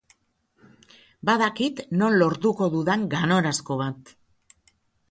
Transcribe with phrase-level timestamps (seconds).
[1.31, 4.15] Badakit non lortuko dudan ganorazko bat.